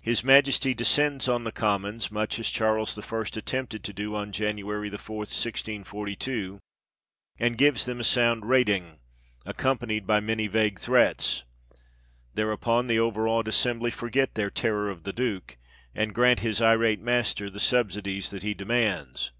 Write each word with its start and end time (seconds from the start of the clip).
His 0.00 0.24
Majesty 0.24 0.72
descends 0.72 1.28
on 1.28 1.44
the 1.44 1.52
Commons, 1.52 2.10
much 2.10 2.38
as 2.38 2.48
Charles 2.50 2.98
I. 2.98 3.02
attempted 3.36 3.84
to 3.84 3.92
do 3.92 4.14
on 4.14 4.32
January 4.32 4.88
4, 4.88 5.16
1642, 5.18 6.58
and 7.38 7.58
gives 7.58 7.84
them 7.84 8.00
a 8.00 8.04
sound 8.04 8.46
rating, 8.46 9.00
accom 9.44 9.78
panied 9.80 10.06
by 10.06 10.18
many 10.18 10.46
vague 10.46 10.80
threats. 10.80 11.44
Thereupon 12.32 12.86
the 12.86 12.98
overawed 12.98 13.48
assembly 13.48 13.90
forget 13.90 14.32
their 14.34 14.48
terror 14.48 14.88
of 14.88 15.02
the 15.02 15.12
duke, 15.12 15.58
and 15.94 16.14
grant 16.14 16.40
his 16.40 16.62
irate 16.62 17.02
master 17.02 17.50
the 17.50 17.60
subsidies 17.60 18.30
that 18.30 18.42
he 18.42 18.54
demands. 18.54 19.30